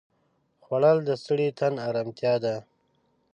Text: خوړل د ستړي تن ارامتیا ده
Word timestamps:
خوړل 0.63 0.97
د 1.05 1.09
ستړي 1.21 1.47
تن 1.59 1.73
ارامتیا 1.89 2.33
ده 2.43 2.55